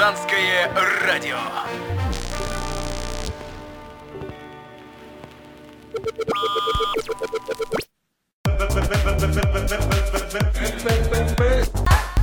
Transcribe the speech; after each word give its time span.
Партизанское 0.00 0.70
радио. 1.06 1.36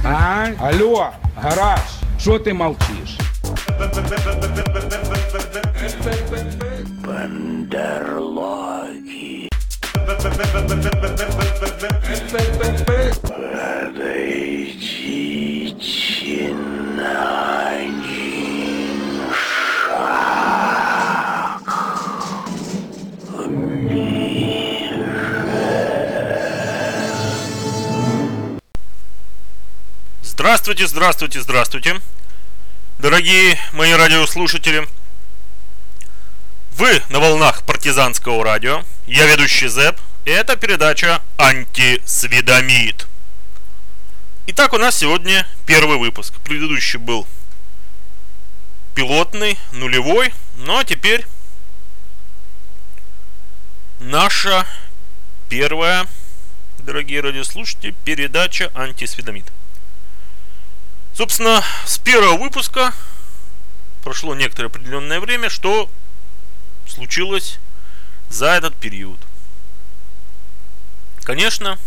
А? 0.03 0.47
Алло, 0.59 1.09
гараж, 1.35 1.79
що 2.17 2.39
ти 2.39 2.53
мовчиш? 2.53 3.17
Здравствуйте, 30.67 30.91
здравствуйте, 30.91 31.39
здравствуйте, 31.39 32.01
дорогие 32.99 33.57
мои 33.71 33.93
радиослушатели. 33.93 34.85
Вы 36.73 37.01
на 37.07 37.21
волнах 37.21 37.63
партизанского 37.63 38.43
радио. 38.43 38.83
Я 39.05 39.27
ведущий 39.27 39.67
Зэп. 39.67 39.97
И 40.25 40.29
это 40.29 40.57
передача 40.57 41.21
Антисведомит. 41.37 43.07
Итак, 44.47 44.73
у 44.73 44.77
нас 44.77 44.97
сегодня 44.97 45.47
первый 45.65 45.97
выпуск. 45.97 46.33
Предыдущий 46.43 46.99
был 46.99 47.25
пилотный, 48.93 49.57
нулевой. 49.71 50.33
Ну 50.57 50.79
а 50.79 50.83
теперь 50.83 51.25
наша 54.01 54.67
первая, 55.47 56.07
дорогие 56.79 57.21
радиослушатели, 57.21 57.95
передача 58.03 58.69
Антисведомит. 58.75 59.45
Собственно, 61.17 61.63
с 61.83 61.97
первого 61.97 62.37
выпуска 62.37 62.93
прошло 64.03 64.35
некоторое 64.35 64.67
определенное 64.67 65.19
время, 65.19 65.49
что 65.49 65.89
случилось 66.85 67.57
за 68.29 68.49
этот 68.49 68.75
период. 68.75 69.19
Конечно, 71.23 71.79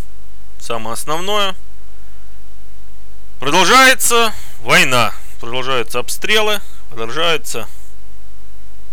самое 0.59 0.95
основное, 0.95 1.55
продолжается 3.39 4.35
война, 4.63 5.15
продолжаются 5.39 6.01
обстрелы, 6.01 6.61
продолжаются 6.91 7.69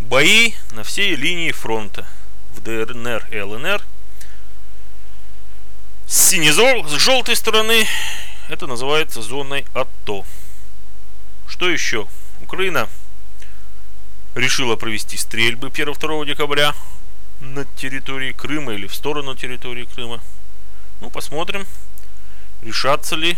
бои 0.02 0.54
на 0.70 0.84
всей 0.84 1.16
линии 1.16 1.52
фронта 1.52 2.06
в 2.54 2.60
ДНР 2.62 3.28
и 3.32 3.42
ЛНР. 3.42 3.82
С 6.06 6.30
сине-желтой 6.30 7.36
стороны 7.36 7.88
это 8.50 8.68
называется 8.68 9.22
зоной 9.22 9.66
АТО. 9.74 10.26
Что 11.48 11.70
еще? 11.70 12.08
Украина 12.42 12.88
решила 14.36 14.76
провести 14.76 15.18
стрельбы 15.18 15.68
1-2 15.68 16.26
декабря 16.26 16.74
на 17.42 17.66
территории 17.66 18.32
Крыма 18.32 18.74
или 18.74 18.88
в 18.88 18.96
сторону 18.96 19.36
территории 19.36 19.86
Крыма. 19.86 20.22
Ну, 21.02 21.10
посмотрим, 21.10 21.66
решатся 22.62 23.16
ли, 23.16 23.38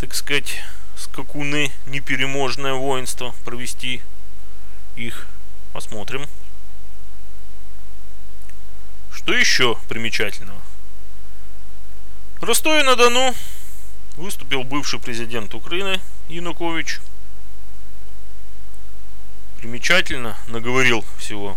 так 0.00 0.14
сказать, 0.14 0.60
скакуны 0.96 1.72
непереможное 1.86 2.74
воинство 2.74 3.34
провести 3.44 4.00
их. 4.96 5.26
Посмотрим. 5.72 6.28
Что 9.12 9.32
еще 9.34 9.76
примечательного? 9.88 10.60
Ростове-на-Дону 12.40 13.34
выступил 14.16 14.64
бывший 14.64 15.00
президент 15.00 15.54
Украины 15.54 16.00
Янукович. 16.28 17.00
Примечательно 19.58 20.36
наговорил 20.46 21.04
всего 21.18 21.56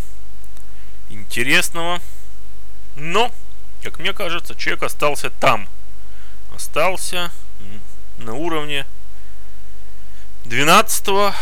интересного. 1.10 2.00
Но, 2.96 3.32
как 3.82 3.98
мне 3.98 4.12
кажется, 4.12 4.54
человек 4.54 4.82
остался 4.82 5.30
там. 5.30 5.68
Остался 6.54 7.30
на 8.18 8.34
уровне 8.34 8.86
12 10.44 11.34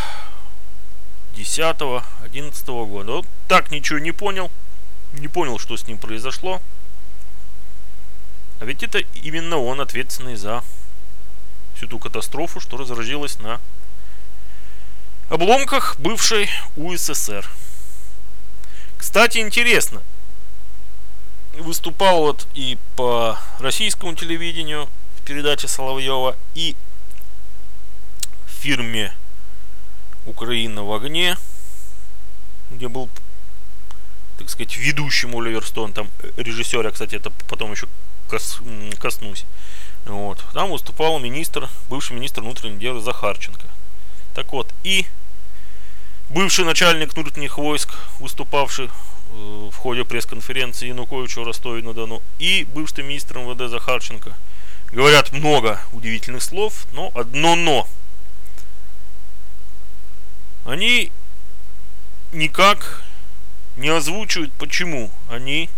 10 1.37 1.59
11 2.25 2.67
года. 2.67 3.13
Вот 3.13 3.27
так 3.49 3.71
ничего 3.71 3.99
не 3.99 4.13
понял. 4.13 4.51
Не 5.15 5.29
понял, 5.29 5.59
что 5.59 5.77
с 5.77 5.87
ним 5.87 5.99
произошло. 5.99 6.61
А 8.59 8.65
ведь 8.65 8.83
это 8.83 8.99
именно 9.23 9.59
он 9.59 9.81
ответственный 9.81 10.37
за 10.37 10.63
всю 11.77 11.87
ту 11.87 11.99
катастрофу, 11.99 12.61
что 12.61 12.77
разразилась 12.77 13.39
на 13.39 13.61
обломках 15.29 15.99
бывшей 15.99 16.49
УССР. 16.77 17.49
Кстати, 18.97 19.39
интересно, 19.39 20.03
выступал 21.59 22.21
вот 22.21 22.47
и 22.55 22.79
по 22.97 23.39
российскому 23.61 24.15
телевидению 24.15 24.89
в 25.19 25.25
передаче 25.25 25.69
Соловьева, 25.69 26.37
и 26.55 26.75
в 28.47 28.51
фирме 28.63 29.13
Украина 30.25 30.83
в 30.83 30.93
огне, 30.93 31.37
где 32.71 32.89
был, 32.89 33.09
так 34.39 34.49
сказать, 34.49 34.77
ведущим 34.77 35.37
Оливер 35.37 35.65
Стоун, 35.65 35.93
там 35.93 36.11
режиссер, 36.37 36.85
я, 36.85 36.91
кстати, 36.91 37.17
это 37.17 37.31
потом 37.49 37.73
еще 37.73 37.87
кос, 38.29 38.61
коснусь. 38.99 39.45
Вот. 40.07 40.45
Там 40.53 40.71
выступал 40.71 41.19
министр, 41.19 41.69
бывший 41.91 42.13
министр 42.15 42.41
внутренних 42.41 42.79
дел 42.79 43.01
Захарченко. 43.01 43.67
Так 44.35 44.53
вот, 44.53 44.73
и 44.85 45.07
бывший 46.31 46.65
начальник 46.65 47.13
внутренних 47.15 47.59
войск, 47.59 47.91
выступавший 48.21 48.87
э, 48.87 48.91
в 49.73 49.77
ходе 49.77 50.05
пресс-конференции 50.05 50.89
Януковича 50.89 51.41
в 51.41 51.45
Ростове-на-Дону, 51.45 52.23
и 52.39 52.67
бывший 52.73 53.05
министр 53.05 53.39
МВД 53.39 53.71
Захарченко. 53.71 54.35
Говорят 54.93 55.33
много 55.33 55.81
удивительных 55.93 56.43
слов, 56.43 56.87
но 56.93 57.11
одно 57.15 57.57
но. 57.57 57.89
Они 60.65 61.11
никак 62.33 63.03
не 63.77 63.89
озвучивают, 63.89 64.53
почему 64.53 65.11
они 65.29 65.69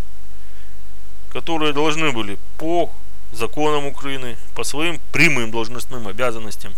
которые 1.30 1.72
должны 1.72 2.10
были 2.10 2.38
по 2.56 2.90
законам 3.32 3.86
Украины, 3.86 4.36
по 4.54 4.64
своим 4.64 5.00
прямым 5.12 5.50
должностным 5.50 6.08
обязанностям 6.08 6.74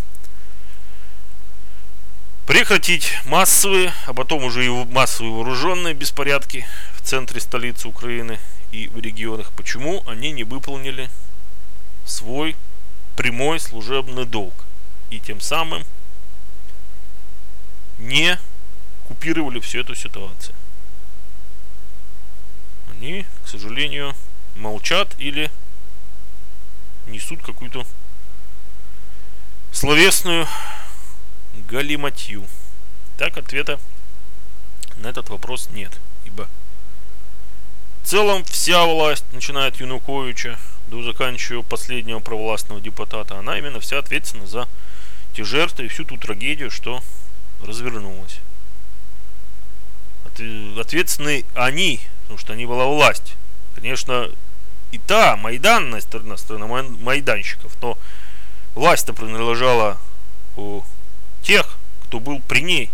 прекратить 2.50 3.16
массовые, 3.26 3.92
а 4.06 4.12
потом 4.12 4.42
уже 4.42 4.66
и 4.66 4.68
массовые 4.68 5.32
вооруженные 5.32 5.94
беспорядки 5.94 6.66
в 6.96 7.00
центре 7.00 7.40
столицы 7.40 7.86
Украины 7.86 8.40
и 8.72 8.88
в 8.88 8.98
регионах. 8.98 9.52
Почему 9.52 10.02
они 10.06 10.32
не 10.32 10.42
выполнили 10.42 11.08
свой 12.04 12.56
прямой 13.14 13.60
служебный 13.60 14.24
долг 14.24 14.52
и 15.10 15.20
тем 15.20 15.40
самым 15.40 15.84
не 18.00 18.36
купировали 19.06 19.60
всю 19.60 19.80
эту 19.80 19.94
ситуацию. 19.94 20.54
Они, 22.90 23.26
к 23.44 23.48
сожалению, 23.48 24.14
молчат 24.56 25.14
или 25.18 25.50
несут 27.06 27.42
какую-то 27.42 27.84
словесную 29.72 30.46
галиматью. 31.68 32.44
Так 33.16 33.36
ответа 33.36 33.78
на 34.96 35.08
этот 35.08 35.28
вопрос 35.28 35.68
нет. 35.72 35.92
Ибо 36.24 36.48
в 38.02 38.06
целом 38.06 38.44
вся 38.44 38.84
власть, 38.86 39.24
начиная 39.32 39.68
от 39.68 39.80
Януковича 39.80 40.58
до 40.88 41.02
заканчивая 41.02 41.62
последнего 41.62 42.18
провластного 42.20 42.80
депутата, 42.80 43.38
она 43.38 43.58
именно 43.58 43.80
вся 43.80 43.98
ответственна 43.98 44.46
за 44.46 44.68
те 45.34 45.44
жертвы 45.44 45.84
и 45.84 45.88
всю 45.88 46.04
ту 46.04 46.16
трагедию, 46.16 46.70
что 46.70 47.02
развернулась. 47.62 48.40
Ответственны 50.78 51.44
они, 51.54 52.00
потому 52.22 52.38
что 52.38 52.52
они 52.54 52.66
была 52.66 52.86
власть. 52.86 53.34
Конечно, 53.74 54.30
и 54.92 54.98
та 54.98 55.36
майданная 55.36 56.00
сторона, 56.00 56.36
сторона 56.36 56.66
майданщиков, 56.66 57.72
но 57.80 57.96
власть-то 58.74 59.12
принадлежала 59.12 59.98
у 60.56 60.82
тех, 61.42 61.78
кто 62.04 62.18
был 62.18 62.40
при 62.40 62.60
ней, 62.60 62.90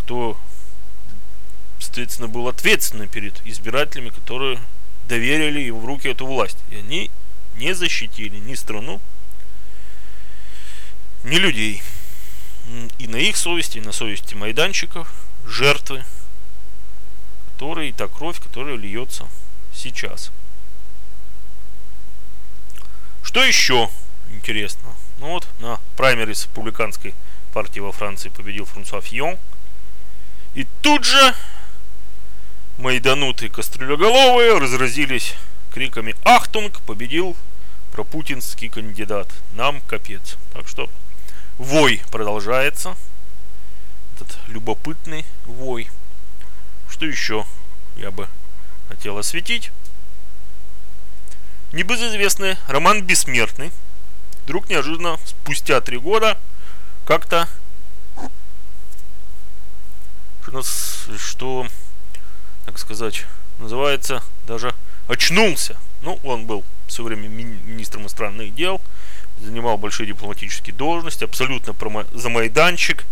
кто, 0.00 0.38
соответственно, 1.78 2.28
был 2.28 2.48
ответственным 2.48 3.08
перед 3.08 3.46
избирателями, 3.46 4.10
которые 4.10 4.58
доверили 5.08 5.60
им 5.60 5.78
в 5.78 5.84
руки 5.84 6.08
эту 6.08 6.26
власть. 6.26 6.58
И 6.70 6.76
они 6.76 7.10
не 7.56 7.74
защитили 7.74 8.36
ни 8.36 8.54
страну, 8.54 9.00
ни 11.24 11.36
людей. 11.36 11.82
и 12.98 13.08
на 13.08 13.16
их 13.16 13.36
совести, 13.36 13.78
и 13.78 13.80
на 13.80 13.92
совести 13.92 14.34
майданчиков, 14.34 15.12
жертвы, 15.44 16.04
которые, 17.54 17.90
и 17.90 17.92
та 17.92 18.06
кровь, 18.06 18.40
которая 18.40 18.76
льется 18.76 19.26
сейчас. 19.74 20.30
Что 23.22 23.44
еще 23.44 23.88
интересно? 24.32 24.90
Ну 25.18 25.28
вот, 25.28 25.46
на 25.60 25.78
праймерис 25.96 26.42
республиканской 26.42 27.14
партии 27.52 27.80
во 27.80 27.92
Франции 27.92 28.28
победил 28.28 28.64
Франсуа 28.64 29.00
Фион. 29.00 29.38
И 30.54 30.66
тут 30.82 31.04
же 31.04 31.34
майданутые 32.78 33.50
кастрюлеголовые 33.50 34.58
разразились 34.58 35.34
криками 35.72 36.16
«Ахтунг! 36.24 36.80
Победил 36.80 37.36
пропутинский 37.92 38.68
кандидат! 38.68 39.28
Нам 39.52 39.80
капец!» 39.82 40.36
Так 40.52 40.66
что 40.66 40.90
вой 41.58 42.02
продолжается. 42.10 42.96
Этот 44.16 44.36
любопытный 44.48 45.24
вой. 45.44 45.88
Что 46.88 47.06
еще 47.06 47.46
я 47.96 48.10
бы 48.10 48.28
хотел 48.90 49.16
осветить? 49.18 49.70
Небезызвестный 51.72 52.56
Роман 52.66 53.04
Бессмертный 53.04 53.70
вдруг 54.44 54.68
неожиданно 54.68 55.16
спустя 55.24 55.80
три 55.80 55.96
года 55.96 56.36
как-то 57.06 57.48
что, 61.16 61.68
так 62.66 62.76
сказать, 62.78 63.24
называется, 63.60 64.24
даже 64.48 64.74
очнулся. 65.06 65.76
Ну, 66.02 66.18
он 66.24 66.46
был 66.46 66.64
все 66.88 67.04
время 67.04 67.28
министром 67.28 68.02
иностранных 68.02 68.52
дел, 68.54 68.80
занимал 69.40 69.78
большие 69.78 70.08
дипломатические 70.08 70.74
должности, 70.74 71.22
абсолютно 71.22 71.74
за 72.12 72.28
майданчик. 72.28 73.04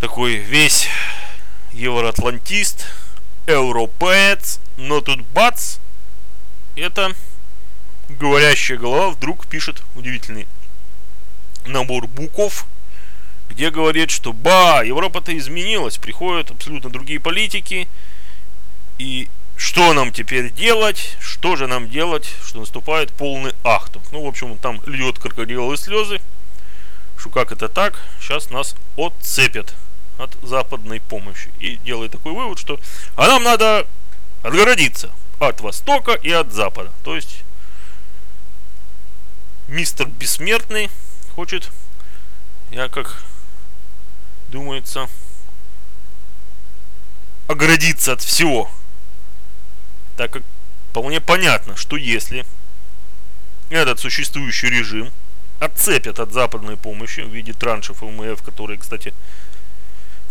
Такой 0.00 0.36
весь 0.36 0.88
евроатлантист, 1.72 2.86
европеец, 3.50 4.60
но 4.76 5.00
тут 5.00 5.20
бац, 5.34 5.78
это 6.76 7.14
говорящая 8.08 8.78
голова 8.78 9.10
вдруг 9.10 9.46
пишет 9.46 9.82
удивительный 9.94 10.46
набор 11.66 12.06
букв, 12.06 12.66
где 13.48 13.70
говорит, 13.70 14.10
что 14.10 14.32
ба, 14.32 14.82
Европа-то 14.84 15.36
изменилась, 15.36 15.98
приходят 15.98 16.50
абсолютно 16.50 16.90
другие 16.90 17.20
политики, 17.20 17.88
и 18.98 19.28
что 19.56 19.92
нам 19.92 20.12
теперь 20.12 20.52
делать, 20.52 21.16
что 21.20 21.56
же 21.56 21.66
нам 21.66 21.88
делать, 21.88 22.34
что 22.44 22.60
наступает 22.60 23.12
полный 23.12 23.52
ахтунг. 23.62 24.04
Ну, 24.12 24.24
в 24.24 24.26
общем, 24.26 24.56
там 24.56 24.80
льет 24.86 25.18
крокодиловые 25.18 25.76
слезы, 25.76 26.20
что 27.18 27.28
как 27.28 27.52
это 27.52 27.68
так, 27.68 28.02
сейчас 28.20 28.50
нас 28.50 28.74
отцепят 28.96 29.74
от 30.20 30.36
западной 30.42 31.00
помощи. 31.00 31.50
И 31.58 31.76
делает 31.78 32.12
такой 32.12 32.32
вывод, 32.32 32.58
что 32.58 32.78
а 33.16 33.26
нам 33.26 33.42
надо 33.42 33.86
отгородиться 34.42 35.10
от 35.38 35.60
востока 35.60 36.12
и 36.12 36.30
от 36.30 36.52
запада. 36.52 36.90
То 37.02 37.16
есть 37.16 37.42
мистер 39.68 40.06
Бессмертный 40.06 40.90
хочет, 41.34 41.70
я 42.70 42.88
как 42.88 43.22
думается, 44.48 45.08
оградиться 47.46 48.12
от 48.12 48.22
всего. 48.22 48.70
Так 50.16 50.32
как 50.32 50.42
вполне 50.90 51.20
понятно, 51.20 51.76
что 51.76 51.96
если 51.96 52.44
этот 53.70 54.00
существующий 54.00 54.68
режим 54.68 55.10
отцепят 55.60 56.18
от 56.18 56.32
западной 56.32 56.76
помощи 56.76 57.20
в 57.20 57.28
виде 57.28 57.52
траншев 57.52 58.02
МФ, 58.02 58.42
которые, 58.42 58.78
кстати, 58.78 59.14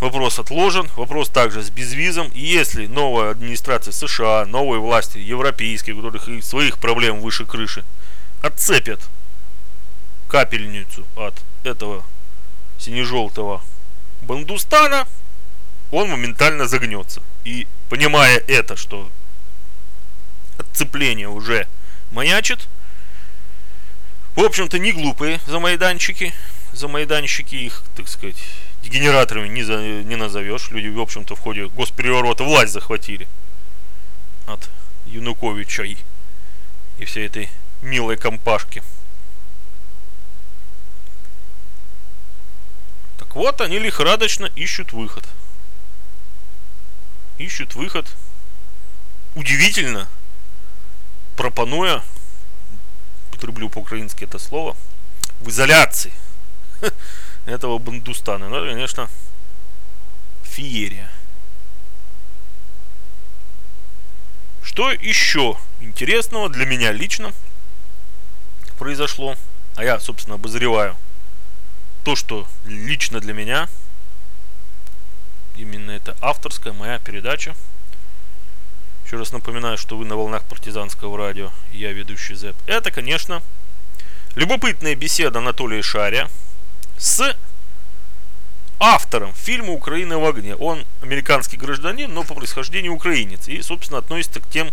вопрос 0.00 0.38
отложен, 0.38 0.88
вопрос 0.96 1.28
также 1.28 1.62
с 1.62 1.70
безвизом. 1.70 2.28
И 2.28 2.40
если 2.40 2.86
новая 2.86 3.30
администрация 3.30 3.92
США, 3.92 4.46
новые 4.46 4.80
власти 4.80 5.18
европейские, 5.18 5.94
у 5.94 5.98
которых 6.02 6.44
своих 6.44 6.78
проблем 6.78 7.20
выше 7.20 7.44
крыши, 7.44 7.84
отцепят 8.42 9.00
капельницу 10.28 11.06
от 11.16 11.34
этого 11.64 12.04
сине-желтого 12.78 13.62
бандустана, 14.22 15.06
он 15.90 16.08
моментально 16.08 16.66
загнется. 16.66 17.22
И 17.44 17.66
понимая 17.88 18.38
это, 18.38 18.76
что 18.76 19.10
отцепление 20.58 21.28
уже 21.28 21.66
маячит, 22.12 22.68
в 24.36 24.40
общем-то, 24.40 24.78
не 24.78 24.92
глупые 24.92 25.40
за 25.46 25.58
майданчики, 25.58 26.32
за 26.72 26.88
майданчики 26.88 27.56
их, 27.56 27.82
так 27.96 28.08
сказать, 28.08 28.36
дегенераторами 28.82 29.48
не, 29.48 29.62
за, 29.62 29.78
не 29.78 30.16
назовешь. 30.16 30.70
Люди, 30.70 30.88
в 30.88 31.00
общем-то, 31.00 31.34
в 31.34 31.40
ходе 31.40 31.68
госпереворота 31.68 32.44
власть 32.44 32.72
захватили 32.72 33.28
от 34.46 34.68
Януковича 35.06 35.84
и, 35.84 35.96
и 36.98 37.04
всей 37.04 37.26
этой 37.26 37.50
милой 37.82 38.16
компашки. 38.16 38.82
Так 43.18 43.36
вот, 43.36 43.60
они 43.60 43.78
лихорадочно 43.78 44.46
ищут 44.56 44.92
выход. 44.92 45.24
Ищут 47.38 47.74
выход. 47.74 48.06
Удивительно, 49.34 50.08
пропонуя, 51.36 52.02
потреблю 53.30 53.68
по-украински 53.68 54.24
это 54.24 54.38
слово, 54.38 54.76
в 55.40 55.48
изоляции 55.48 56.12
этого 57.46 57.78
Бандустана. 57.78 58.48
Ну, 58.48 58.60
конечно, 58.60 59.08
феерия. 60.42 61.10
Что 64.62 64.90
еще 64.92 65.56
интересного 65.80 66.48
для 66.48 66.64
меня 66.64 66.92
лично 66.92 67.32
произошло? 68.78 69.36
А 69.76 69.84
я, 69.84 69.98
собственно, 69.98 70.36
обозреваю 70.36 70.96
то, 72.04 72.16
что 72.16 72.46
лично 72.64 73.20
для 73.20 73.34
меня, 73.34 73.68
именно 75.56 75.90
это 75.90 76.16
авторская 76.20 76.72
моя 76.72 76.98
передача. 76.98 77.54
Еще 79.04 79.16
раз 79.16 79.32
напоминаю, 79.32 79.76
что 79.76 79.96
вы 79.96 80.04
на 80.04 80.16
волнах 80.16 80.44
партизанского 80.44 81.18
радио, 81.18 81.50
я 81.72 81.92
ведущий 81.92 82.34
ЗЭП. 82.34 82.56
Это, 82.66 82.90
конечно, 82.90 83.42
любопытная 84.34 84.94
беседа 84.94 85.40
Анатолия 85.40 85.82
Шаря 85.82 86.30
с 87.00 87.34
автором 88.78 89.32
фильма 89.34 89.72
«Украина 89.72 90.18
в 90.18 90.24
огне». 90.24 90.54
Он 90.54 90.84
американский 91.02 91.56
гражданин, 91.56 92.12
но 92.12 92.22
по 92.22 92.34
происхождению 92.34 92.92
украинец. 92.92 93.48
И, 93.48 93.60
собственно, 93.62 93.98
относится 93.98 94.40
к 94.40 94.48
тем 94.48 94.70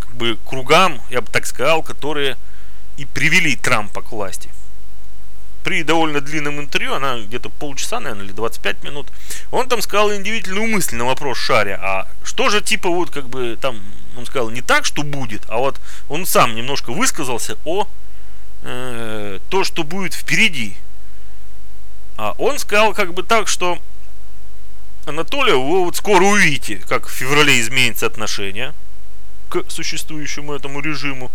как 0.00 0.14
бы, 0.14 0.38
кругам, 0.48 1.00
я 1.10 1.20
бы 1.20 1.28
так 1.30 1.46
сказал, 1.46 1.82
которые 1.82 2.36
и 2.96 3.04
привели 3.04 3.56
Трампа 3.56 4.02
к 4.02 4.10
власти 4.12 4.50
при 5.62 5.82
довольно 5.82 6.20
длинном 6.20 6.58
интервью, 6.58 6.94
она 6.94 7.18
где-то 7.18 7.50
полчаса, 7.50 8.00
наверное, 8.00 8.24
или 8.24 8.32
25 8.32 8.82
минут, 8.82 9.08
он 9.50 9.68
там 9.68 9.82
сказал 9.82 10.08
удивительную 10.08 10.66
мысль 10.66 10.96
на 10.96 11.04
вопрос 11.04 11.38
Шаря, 11.38 11.78
а 11.82 12.08
что 12.24 12.48
же 12.48 12.62
типа 12.62 12.88
вот 12.88 13.10
как 13.10 13.28
бы 13.28 13.58
там, 13.60 13.80
он 14.16 14.26
сказал 14.26 14.50
не 14.50 14.62
так, 14.62 14.84
что 14.84 15.02
будет, 15.02 15.42
а 15.48 15.58
вот 15.58 15.78
он 16.08 16.24
сам 16.26 16.54
немножко 16.54 16.92
высказался 16.92 17.56
о 17.64 17.86
э, 18.62 19.38
то, 19.48 19.64
что 19.64 19.84
будет 19.84 20.14
впереди. 20.14 20.76
А 22.20 22.34
он 22.36 22.58
сказал 22.58 22.92
как 22.92 23.14
бы 23.14 23.22
так, 23.22 23.48
что 23.48 23.78
Анатолия, 25.06 25.54
вы 25.54 25.86
вот 25.86 25.96
скоро 25.96 26.22
увидите, 26.22 26.76
как 26.76 27.06
в 27.06 27.10
феврале 27.10 27.58
изменится 27.58 28.04
отношение 28.04 28.74
к 29.48 29.64
существующему 29.68 30.52
этому 30.52 30.80
режиму, 30.80 31.30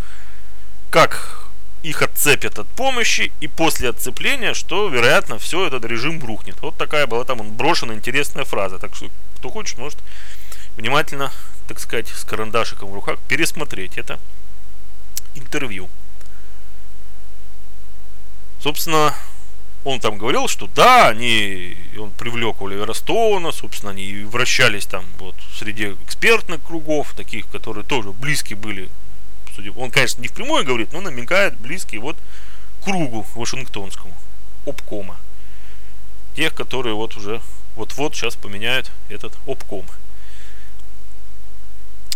как 0.92 1.50
их 1.82 2.04
отцепят 2.04 2.60
от 2.60 2.68
помощи, 2.68 3.32
и 3.40 3.48
после 3.48 3.90
отцепления, 3.90 4.54
что, 4.54 4.88
вероятно, 4.88 5.40
все 5.40 5.66
этот 5.66 5.84
режим 5.86 6.24
рухнет. 6.24 6.62
Вот 6.62 6.78
такая 6.78 7.08
была 7.08 7.24
там 7.24 7.40
брошена 7.54 7.96
интересная 7.96 8.46
фраза. 8.46 8.78
Так 8.78 8.94
что, 8.94 9.10
кто 9.40 9.50
хочет, 9.50 9.80
может 9.80 9.98
внимательно, 10.78 11.34
так 11.68 11.80
сказать, 11.80 12.10
с 12.10 12.24
карандашиком 12.26 12.92
в 12.92 12.94
руках 12.94 13.18
пересмотреть 13.28 13.98
это 13.98 14.20
интервью. 15.34 15.90
Собственно, 18.62 19.16
он 19.86 20.00
там 20.00 20.18
говорил, 20.18 20.48
что 20.48 20.66
да, 20.66 21.10
они, 21.10 21.78
он 21.98 22.10
привлек 22.12 22.60
Оливера 22.60 22.94
Стоуна, 22.94 23.52
собственно, 23.52 23.92
они 23.92 24.24
вращались 24.24 24.88
там 24.88 25.06
вот 25.20 25.36
среди 25.58 25.94
экспертных 26.04 26.62
кругов, 26.64 27.14
таких, 27.16 27.48
которые 27.50 27.86
тоже 27.86 28.12
близки 28.12 28.56
были 28.56 28.90
Он, 29.78 29.92
конечно, 29.92 30.22
не 30.22 30.28
впрямую 30.28 30.66
говорит, 30.66 30.92
но 30.92 31.02
намекает 31.02 31.56
близкий 31.60 32.00
вот 32.00 32.18
кругу 32.84 33.26
Вашингтонскому, 33.36 34.14
обкома. 34.66 35.18
Тех, 36.36 36.56
которые 36.56 36.96
вот 36.96 37.16
уже 37.16 37.40
вот-вот 37.76 38.16
сейчас 38.16 38.36
поменяют 38.36 38.92
этот 39.10 39.34
обком. 39.46 39.86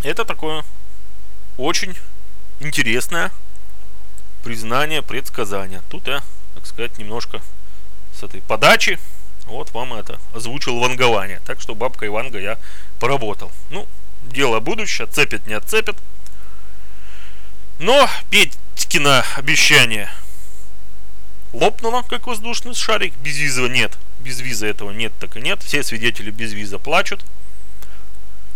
Это 0.03 0.25
такое 0.25 0.63
очень 1.57 1.95
интересное 2.59 3.31
признание, 4.43 5.03
предсказание. 5.03 5.81
Тут 5.89 6.07
я, 6.07 6.23
так 6.55 6.65
сказать, 6.65 6.97
немножко 6.97 7.41
с 8.19 8.23
этой 8.23 8.41
подачи. 8.41 8.99
Вот 9.45 9.71
вам 9.73 9.93
это 9.93 10.19
озвучил 10.33 10.79
вангование. 10.79 11.41
Так 11.45 11.61
что 11.61 11.73
бабка 11.73 12.05
Иванга 12.05 12.39
я 12.39 12.59
поработал. 12.99 13.51
Ну, 13.71 13.87
дело 14.23 14.59
будущее, 14.59 15.05
отцепит, 15.05 15.47
не 15.47 15.53
отцепит. 15.53 15.95
Но 17.79 18.07
Петькино 18.29 19.25
обещание 19.37 20.09
лопнуло, 21.53 22.03
как 22.03 22.27
воздушный 22.27 22.75
шарик. 22.75 23.13
Без 23.23 23.37
виза 23.37 23.67
нет. 23.67 23.97
Без 24.19 24.39
виза 24.39 24.67
этого 24.67 24.91
нет, 24.91 25.13
так 25.19 25.37
и 25.37 25.41
нет. 25.41 25.63
Все 25.63 25.81
свидетели 25.81 26.29
без 26.29 26.53
виза 26.53 26.77
плачут. 26.77 27.23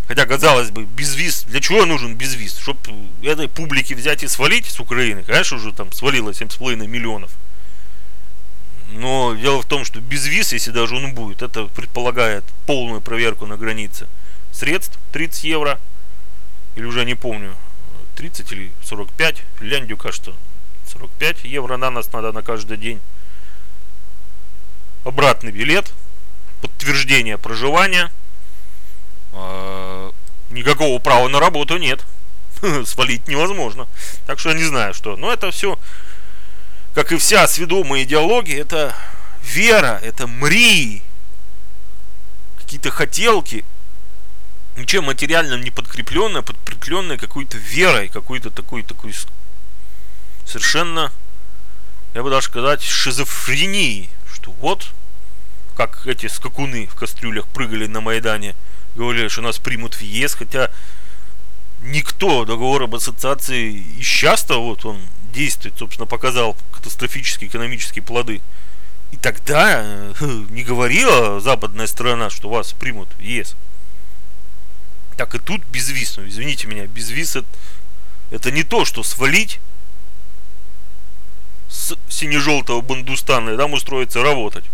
Хотя, 0.08 0.26
казалось 0.26 0.70
бы, 0.70 0.84
без 0.84 1.16
виз, 1.16 1.44
для 1.44 1.62
чего 1.62 1.86
нужен 1.86 2.16
без 2.16 2.36
виз? 2.36 2.58
Чтобы 2.58 2.78
этой 3.24 3.48
публике 3.48 3.96
взять 3.96 4.22
и 4.24 4.28
свалить 4.28 4.66
с 4.66 4.80
Украины. 4.82 5.24
Конечно, 5.24 5.58
уже 5.58 5.72
там 5.72 5.94
свалило 5.94 6.32
7,5 6.32 6.86
миллионов. 6.86 7.32
Но 8.94 9.34
дело 9.34 9.62
в 9.62 9.66
том, 9.66 9.86
что 9.86 10.00
без 10.00 10.28
виз, 10.28 10.54
если 10.54 10.70
даже 10.70 10.96
он 10.96 11.16
будет, 11.16 11.42
это 11.42 11.66
предполагает 11.66 12.44
полную 12.68 13.02
проверку 13.02 13.48
на 13.48 13.58
границе. 13.58 14.08
Средств 14.52 15.00
30 15.12 15.44
евро, 15.46 15.80
или 16.76 16.86
уже 16.86 17.04
не 17.04 17.16
помню, 17.16 17.56
30 18.16 18.52
или 18.52 18.72
45, 18.84 19.42
Финляндию, 19.60 19.98
кажется, 19.98 20.34
45 20.92 21.44
евро 21.46 21.78
на 21.78 21.90
нас 21.90 22.12
надо 22.14 22.32
на 22.32 22.44
каждый 22.44 22.78
день. 22.78 23.02
Обратный 25.06 25.52
билет, 25.52 25.92
подтверждение 26.62 27.40
проживания, 27.40 28.12
а, 29.34 30.12
никакого 30.52 31.00
права 31.00 31.28
на 31.30 31.40
работу 31.40 31.78
нет. 31.78 32.06
Свалить 32.86 33.28
невозможно. 33.28 33.88
Так 34.28 34.38
что 34.38 34.50
я 34.50 34.56
не 34.56 34.64
знаю, 34.64 34.94
что. 34.94 35.16
Но 35.18 35.34
это 35.34 35.50
все 35.50 35.80
как 36.94 37.12
и 37.12 37.18
вся 37.18 37.48
сведомая 37.48 38.04
идеология, 38.04 38.62
это 38.62 38.96
вера, 39.44 40.00
это 40.04 40.28
мрии, 40.28 41.02
какие-то 42.58 42.92
хотелки, 42.92 43.66
ничем 44.78 45.06
материальным 45.06 45.62
не 45.62 45.72
подкрепленная, 45.72 46.42
подкрепленная 46.44 47.18
какой-то 47.18 47.58
верой, 47.58 48.10
какой-то 48.10 48.52
такой, 48.52 48.84
такой 48.84 49.14
совершенно, 50.46 51.12
я 52.14 52.22
бы 52.22 52.30
даже 52.30 52.48
сказать, 52.48 52.84
шизофренией, 52.84 54.10
что 54.32 54.52
вот, 54.52 54.88
как 55.76 56.06
эти 56.06 56.28
скакуны 56.28 56.88
в 56.88 56.96
кастрюлях 56.96 57.48
прыгали 57.48 57.88
на 57.88 58.02
Майдане, 58.02 58.56
говорили, 58.96 59.28
что 59.30 59.42
нас 59.42 59.58
примут 59.58 59.96
в 59.96 60.02
ЕС, 60.02 60.36
хотя 60.36 60.70
никто 61.82 62.46
договор 62.46 62.84
об 62.84 62.96
ассоциации 62.96 63.74
и 63.74 64.02
сейчас-то 64.04 64.62
вот 64.62 64.86
он 64.86 65.02
действует, 65.34 65.78
собственно, 65.78 66.06
показал 66.06 66.56
катастрофические 66.72 67.50
экономические 67.50 68.04
плоды. 68.04 68.42
И 69.12 69.18
тогда 69.18 69.82
э, 69.84 70.14
не 70.50 70.64
говорила 70.64 71.40
западная 71.40 71.88
сторона, 71.88 72.30
что 72.30 72.50
вас 72.50 72.74
примут 72.74 73.10
в 73.18 73.20
ЕС. 73.20 73.56
Так 75.18 75.36
и 75.36 75.40
тут 75.40 75.64
безвиз. 75.66 76.18
Ну, 76.18 76.28
извините 76.28 76.68
меня, 76.68 76.88
безвиз 76.88 77.36
это, 77.36 77.48
это 78.32 78.52
не 78.52 78.64
то, 78.64 78.86
что 78.86 79.04
свалить 79.04 79.60
с 81.70 81.96
сине-желтого 82.08 82.82
Бандустана 82.82 83.52
и 83.52 83.58
там 83.58 83.74
устроиться 83.74 84.24
работать 84.24 84.66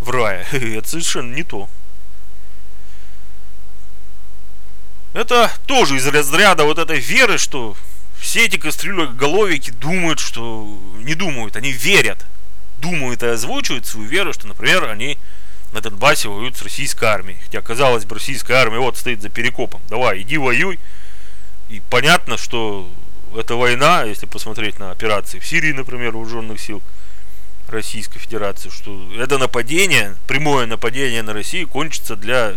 в 0.00 0.10
рае. 0.10 0.46
Это 0.52 0.88
совершенно 0.88 1.34
не 1.34 1.42
то. 1.42 1.68
Это 5.12 5.50
тоже 5.66 5.96
из 5.96 6.06
разряда 6.06 6.64
вот 6.64 6.78
этой 6.78 7.00
веры, 7.00 7.36
что 7.36 7.76
все 8.20 8.44
эти 8.44 8.56
кастрюлеголовики 8.56 9.70
думают, 9.70 10.20
что... 10.20 10.78
Не 10.98 11.14
думают, 11.14 11.56
они 11.56 11.72
верят. 11.72 12.24
Думают 12.78 13.22
и 13.22 13.26
озвучивают 13.26 13.86
свою 13.86 14.08
веру, 14.08 14.32
что, 14.32 14.46
например, 14.46 14.84
они 14.84 15.18
на 15.72 15.80
Донбассе 15.80 16.28
воюют 16.28 16.56
с 16.56 16.62
российской 16.62 17.06
армией. 17.06 17.38
Хотя, 17.42 17.62
казалось 17.62 18.04
бы, 18.04 18.14
российская 18.16 18.54
армия 18.54 18.78
вот 18.78 18.96
стоит 18.96 19.22
за 19.22 19.30
перекопом. 19.30 19.80
Давай, 19.88 20.20
иди 20.20 20.36
воюй. 20.36 20.78
И 21.68 21.80
понятно, 21.90 22.36
что 22.36 22.90
эта 23.36 23.54
война, 23.54 24.02
если 24.04 24.26
посмотреть 24.26 24.78
на 24.78 24.90
операции 24.90 25.38
в 25.38 25.46
Сирии, 25.46 25.72
например, 25.72 26.12
вооруженных 26.12 26.60
сил 26.60 26.82
Российской 27.68 28.18
Федерации, 28.18 28.68
что 28.68 29.08
это 29.16 29.38
нападение, 29.38 30.16
прямое 30.26 30.66
нападение 30.66 31.22
на 31.22 31.32
Россию 31.32 31.68
кончится 31.68 32.16
для 32.16 32.54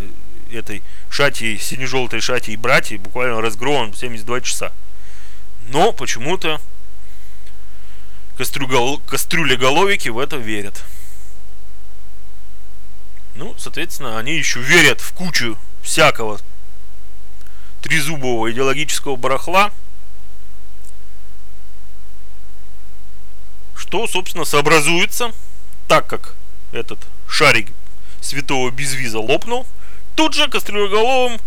этой 0.52 0.82
шати, 1.08 1.56
сине-желтой 1.56 2.20
шати 2.20 2.50
и 2.50 2.56
братьев 2.56 3.00
буквально 3.00 3.40
разгромом 3.40 3.92
в 3.92 3.96
72 3.96 4.40
часа. 4.40 4.72
Но 5.68 5.92
почему-то 5.92 6.60
кастрюлеголовики 8.36 10.08
в 10.08 10.18
это 10.18 10.36
верят. 10.36 10.82
Ну, 13.34 13.54
соответственно, 13.58 14.18
они 14.18 14.36
еще 14.36 14.60
верят 14.60 15.00
в 15.00 15.12
кучу 15.12 15.58
всякого 15.82 16.40
трезубого 17.82 18.50
идеологического 18.50 19.16
барахла, 19.16 19.72
что, 23.76 24.06
собственно, 24.06 24.44
сообразуется, 24.44 25.32
так 25.88 26.06
как 26.06 26.34
этот 26.72 26.98
шарик 27.28 27.70
святого 28.20 28.70
безвиза 28.70 29.18
лопнул, 29.18 29.66
тут 30.14 30.34
же 30.34 30.48
кастрюлеголовым 30.48 31.40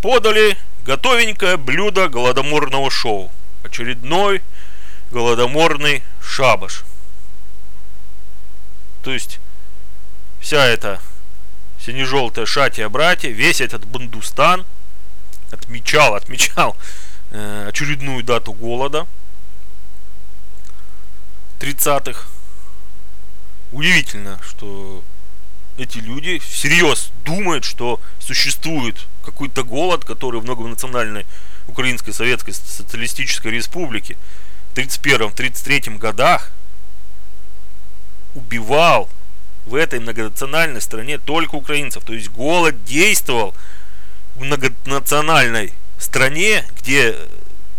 подали 0.00 0.56
готовенькое 0.84 1.56
блюдо 1.56 2.08
голодоморного 2.08 2.90
шоу– 2.90 3.32
очередной 3.64 4.42
голодоморный 5.10 6.02
шабаш. 6.22 6.84
То 9.02 9.12
есть 9.12 9.40
вся 10.40 10.64
эта 10.64 11.00
сине-желтая 11.80 12.46
шатия 12.46 12.88
братья, 12.88 13.28
весь 13.30 13.60
этот 13.60 13.84
Бандустан 13.86 14.64
отмечал, 15.50 16.14
отмечал 16.14 16.76
э, 17.30 17.66
очередную 17.68 18.22
дату 18.22 18.52
голода 18.52 19.06
30-х. 21.60 22.26
Удивительно, 23.72 24.38
что 24.42 25.02
эти 25.76 25.98
люди 25.98 26.38
всерьез 26.38 27.10
думают, 27.24 27.64
что 27.64 28.00
существует 28.20 29.06
какой-то 29.24 29.64
голод, 29.64 30.04
который 30.04 30.40
в 30.40 30.44
многонациональной 30.44 31.26
Украинской 31.68 32.12
Советской 32.12 32.52
Социалистической 32.52 33.52
Республики 33.52 34.16
в 34.72 34.78
1931-1933 34.78 35.98
годах 35.98 36.50
убивал 38.34 39.08
в 39.66 39.74
этой 39.74 40.00
многонациональной 40.00 40.80
стране 40.80 41.18
только 41.18 41.54
украинцев. 41.54 42.04
То 42.04 42.12
есть 42.12 42.28
голод 42.30 42.84
действовал 42.84 43.54
в 44.34 44.42
многонациональной 44.42 45.72
стране, 45.98 46.64
где 46.80 47.16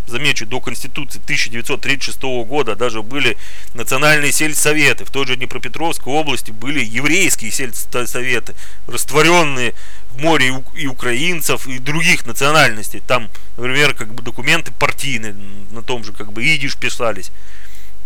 замечу, 0.06 0.46
до 0.46 0.60
Конституции 0.60 1.20
1936 1.22 2.22
года 2.46 2.76
даже 2.76 3.02
были 3.02 3.36
национальные 3.74 4.32
сельсоветы. 4.32 5.04
В 5.04 5.10
той 5.10 5.26
же 5.26 5.36
Днепропетровской 5.36 6.12
области 6.12 6.50
были 6.50 6.84
еврейские 6.84 7.50
сельсоветы, 7.50 8.54
растворенные 8.86 9.74
море 10.20 10.62
и 10.74 10.86
украинцев, 10.86 11.66
и 11.66 11.78
других 11.78 12.26
национальностей. 12.26 13.00
Там, 13.06 13.30
например, 13.56 13.94
как 13.94 14.14
бы 14.14 14.22
документы 14.22 14.72
партийные, 14.72 15.34
на 15.70 15.82
том 15.82 16.04
же 16.04 16.12
как 16.12 16.32
бы 16.32 16.44
идиш 16.44 16.76
писались. 16.76 17.30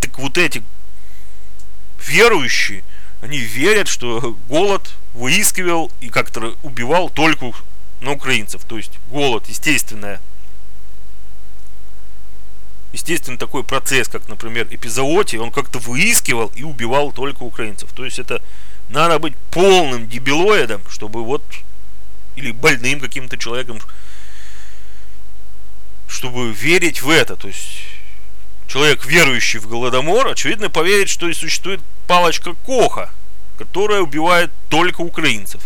Так 0.00 0.18
вот 0.18 0.38
эти 0.38 0.62
верующие, 2.06 2.82
они 3.22 3.38
верят, 3.38 3.88
что 3.88 4.36
голод 4.48 4.90
выискивал 5.14 5.90
и 6.00 6.08
как-то 6.08 6.56
убивал 6.62 7.10
только 7.10 7.52
на 8.00 8.12
украинцев. 8.12 8.64
То 8.64 8.76
есть 8.76 8.92
голод, 9.10 9.46
естественная 9.48 10.20
естественно, 12.92 13.38
такой 13.38 13.64
процесс, 13.64 14.08
как, 14.08 14.28
например, 14.28 14.66
эпизоотий, 14.70 15.38
он 15.38 15.50
как-то 15.50 15.78
выискивал 15.78 16.50
и 16.54 16.62
убивал 16.62 17.12
только 17.12 17.42
украинцев. 17.42 17.90
То 17.92 18.04
есть 18.04 18.18
это 18.18 18.42
надо 18.88 19.18
быть 19.18 19.36
полным 19.50 20.08
дебилоидом, 20.08 20.82
чтобы 20.88 21.24
вот, 21.24 21.42
или 22.36 22.52
больным 22.52 23.00
каким-то 23.00 23.36
человеком, 23.36 23.80
чтобы 26.08 26.52
верить 26.52 27.02
в 27.02 27.10
это. 27.10 27.36
То 27.36 27.48
есть 27.48 27.82
человек, 28.68 29.04
верующий 29.04 29.58
в 29.58 29.68
Голодомор, 29.68 30.28
очевидно, 30.28 30.70
поверит, 30.70 31.08
что 31.08 31.28
и 31.28 31.34
существует 31.34 31.80
палочка 32.06 32.54
Коха, 32.66 33.10
которая 33.58 34.00
убивает 34.00 34.50
только 34.68 35.00
украинцев. 35.00 35.62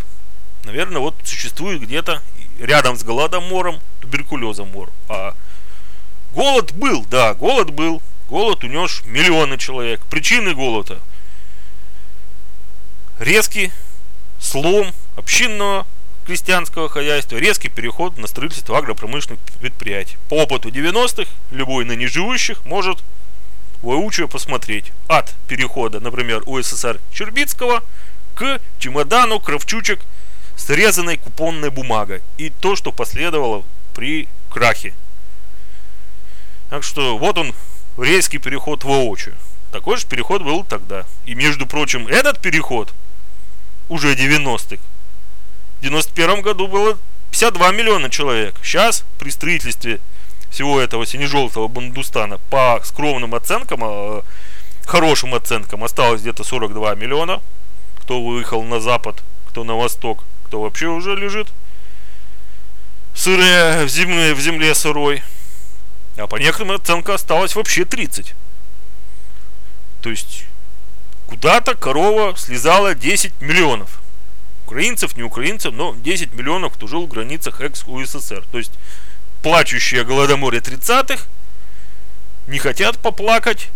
Наверное, 0.64 1.00
вот 1.00 1.14
существует 1.24 1.82
где-то 1.82 2.22
рядом 2.58 2.96
с 2.96 3.02
Голодомором 3.02 3.80
туберкулезом 4.00 4.70
А 5.08 5.34
Голод 6.34 6.72
был, 6.72 7.04
да, 7.04 7.34
голод 7.34 7.70
был. 7.70 8.02
Голод 8.28 8.64
унес 8.64 9.02
миллионы 9.04 9.58
человек. 9.58 10.00
Причины 10.10 10.54
голода. 10.54 10.98
Резкий 13.20 13.70
слом 14.40 14.92
общинного 15.16 15.86
крестьянского 16.24 16.88
хозяйства, 16.88 17.36
резкий 17.36 17.68
переход 17.68 18.18
на 18.18 18.26
строительство 18.26 18.78
агропромышленных 18.78 19.40
предприятий. 19.60 20.16
По 20.28 20.42
опыту 20.42 20.70
90-х 20.70 21.30
любой 21.50 21.84
ныне 21.84 22.06
живущих 22.06 22.64
может 22.64 22.98
воочию 23.82 24.28
посмотреть 24.28 24.92
от 25.08 25.34
перехода, 25.46 26.00
например, 26.00 26.42
УССР 26.46 27.00
Чербицкого 27.12 27.82
к 28.34 28.60
чемодану 28.78 29.38
кравчучек 29.38 30.00
с 30.56 30.70
резаной 30.70 31.18
купонной 31.18 31.70
бумагой 31.70 32.22
и 32.38 32.50
то, 32.50 32.76
что 32.76 32.92
последовало 32.92 33.62
при 33.94 34.28
крахе. 34.50 34.94
Так 36.70 36.82
что 36.82 37.18
вот 37.18 37.38
он, 37.38 37.54
резкий 37.98 38.38
переход 38.38 38.84
воочию. 38.84 39.34
Такой 39.70 39.96
же 39.96 40.06
переход 40.06 40.42
был 40.42 40.64
тогда. 40.64 41.04
И, 41.26 41.34
между 41.34 41.66
прочим, 41.66 42.06
этот 42.08 42.40
переход 42.40 42.92
уже 43.88 44.14
90-х. 44.14 44.80
В 45.84 45.86
91 45.86 46.40
году 46.40 46.66
было 46.66 46.96
52 47.30 47.72
миллиона 47.72 48.08
человек. 48.08 48.54
Сейчас 48.62 49.04
при 49.18 49.28
строительстве 49.28 50.00
всего 50.48 50.80
этого 50.80 51.04
сине-желтого 51.04 51.68
Бандустана 51.68 52.38
по 52.48 52.80
скромным 52.84 53.34
оценкам, 53.34 53.80
а, 53.84 54.22
хорошим 54.86 55.34
оценкам 55.34 55.84
осталось 55.84 56.22
где-то 56.22 56.42
42 56.42 56.94
миллиона. 56.94 57.42
Кто 58.00 58.24
выехал 58.24 58.62
на 58.62 58.80
запад, 58.80 59.22
кто 59.50 59.62
на 59.62 59.74
восток, 59.74 60.24
кто 60.46 60.62
вообще 60.62 60.86
уже 60.86 61.14
лежит 61.16 61.48
сырая 63.14 63.84
в 63.84 63.90
земле, 63.90 64.32
в 64.32 64.40
земле 64.40 64.74
сырой. 64.74 65.22
А 66.16 66.26
по 66.26 66.36
некоторым 66.36 66.76
оценкам 66.76 67.16
осталось 67.16 67.54
вообще 67.54 67.84
30. 67.84 68.34
То 70.00 70.08
есть 70.08 70.46
куда-то 71.26 71.74
корова 71.74 72.34
слезала 72.38 72.94
10 72.94 73.38
миллионов. 73.42 74.00
Украинцев, 74.66 75.16
не 75.16 75.22
украинцев, 75.22 75.74
но 75.74 75.94
10 75.94 76.32
миллионов, 76.34 76.74
кто 76.74 76.86
жил 76.86 77.06
в 77.06 77.08
границах 77.08 77.60
экс-УССР. 77.60 78.44
То 78.50 78.58
есть 78.58 78.72
плачущие 79.42 80.04
голодоморе 80.04 80.58
30-х 80.58 81.24
не 82.46 82.58
хотят 82.58 82.98
поплакать, 82.98 83.70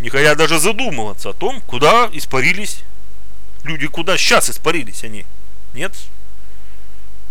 не 0.00 0.08
хотят 0.08 0.36
даже 0.36 0.58
задумываться 0.58 1.30
о 1.30 1.32
том, 1.32 1.60
куда 1.60 2.10
испарились 2.12 2.82
люди, 3.62 3.86
куда 3.86 4.16
сейчас 4.16 4.50
испарились 4.50 5.04
они. 5.04 5.24
Нет, 5.74 5.92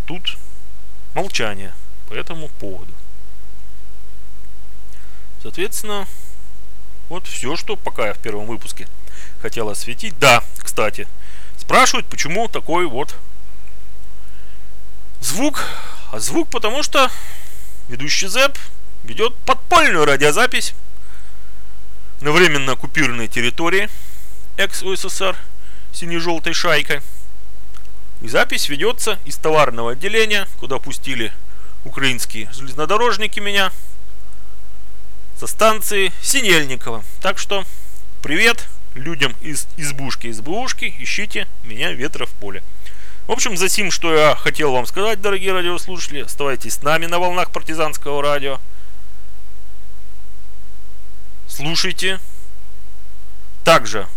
тут 0.05 0.37
молчание 1.13 1.73
по 2.07 2.13
этому 2.13 2.47
поводу. 2.59 2.93
Соответственно, 5.41 6.07
вот 7.09 7.27
все, 7.27 7.55
что 7.55 7.75
пока 7.75 8.07
я 8.07 8.13
в 8.13 8.19
первом 8.19 8.45
выпуске 8.45 8.87
хотел 9.41 9.69
осветить. 9.69 10.17
Да, 10.19 10.43
кстати, 10.57 11.07
спрашивают, 11.69 12.07
почему 12.07 12.47
такой 12.47 12.87
вот 12.87 13.15
звук. 15.21 15.63
А 16.11 16.17
звук 16.17 16.49
потому 16.49 16.81
что 16.81 17.11
ведущий 17.89 18.25
ЗЭП 18.25 18.57
ведет 19.03 19.35
подпольную 19.45 20.03
радиозапись 20.05 20.73
на 22.21 22.31
временно 22.31 22.71
оккупированной 22.71 23.27
территории 23.27 23.87
экс-УССР 24.57 25.37
сине-желтой 25.93 26.53
шайкой. 26.53 27.01
И 28.23 28.27
запись 28.27 28.67
ведется 28.67 29.19
из 29.25 29.37
товарного 29.37 29.91
отделения, 29.91 30.47
куда 30.59 30.79
пустили 30.79 31.31
украинские 31.85 32.51
железнодорожники 32.51 33.39
меня 33.39 33.71
со 35.39 35.45
станции 35.45 36.11
Синельникова. 36.23 37.03
Так 37.21 37.37
что 37.37 37.63
привет 38.23 38.67
людям 38.99 39.35
из 39.41 39.67
избушки 39.77 40.27
избушки, 40.27 40.93
ищите 40.99 41.47
меня 41.63 41.91
ветра 41.91 42.25
в 42.25 42.31
поле. 42.31 42.63
В 43.27 43.31
общем, 43.31 43.57
за 43.57 43.69
сим, 43.69 43.91
что 43.91 44.13
я 44.13 44.35
хотел 44.35 44.71
вам 44.71 44.85
сказать, 44.85 45.21
дорогие 45.21 45.53
радиослушатели, 45.53 46.21
оставайтесь 46.21 46.75
с 46.75 46.81
нами 46.81 47.05
на 47.05 47.19
волнах 47.19 47.51
партизанского 47.51 48.21
радио. 48.21 48.59
Слушайте. 51.47 52.19
Также 53.63 54.07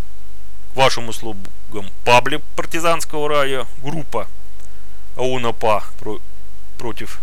к 0.72 0.76
вашим 0.76 1.08
услугам 1.08 1.90
паблик 2.04 2.42
партизанского 2.56 3.28
радио, 3.28 3.66
группа 3.82 4.26
про, 6.00 6.20
против 6.78 7.20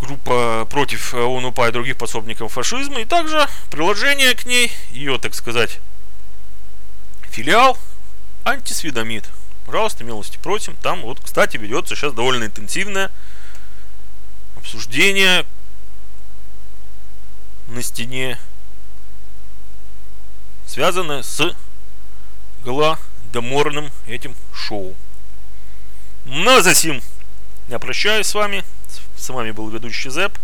группа 0.00 0.66
против 0.70 1.14
ОНУПА 1.14 1.68
и 1.68 1.72
других 1.72 1.96
пособников 1.96 2.52
фашизма, 2.52 3.00
и 3.00 3.04
также 3.04 3.48
приложение 3.70 4.34
к 4.34 4.46
ней, 4.46 4.72
ее, 4.90 5.18
так 5.18 5.34
сказать, 5.34 5.78
филиал 7.30 7.78
антисведомит. 8.44 9.28
Пожалуйста, 9.64 10.04
милости 10.04 10.38
просим. 10.42 10.76
Там 10.82 11.02
вот, 11.02 11.20
кстати, 11.20 11.56
ведется 11.56 11.96
сейчас 11.96 12.12
довольно 12.12 12.44
интенсивное 12.44 13.10
обсуждение 14.56 15.44
на 17.68 17.82
стене 17.82 18.38
связанное 20.66 21.22
с 21.22 21.54
голодоморным 22.62 23.90
этим 24.06 24.34
шоу. 24.52 24.94
Ну 26.26 26.56
а 26.56 26.60
затем 26.62 27.00
я 27.68 27.78
прощаюсь 27.78 28.26
с 28.26 28.34
вами. 28.34 28.62
С 29.16 29.30
вами 29.30 29.50
был 29.50 29.68
ведущий 29.68 30.10
Зэп. 30.10 30.38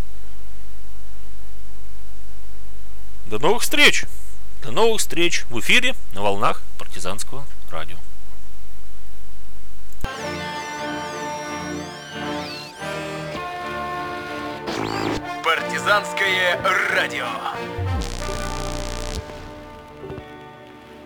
До 3.27 3.39
новых 3.39 3.61
встреч! 3.61 4.05
До 4.63 4.71
новых 4.71 4.99
встреч 4.99 5.45
в 5.49 5.59
эфире 5.59 5.95
на 6.13 6.21
волнах 6.21 6.61
партизанского 6.77 7.45
радио. 7.69 7.97
Партизанское 15.43 16.61
радио. 16.93 17.27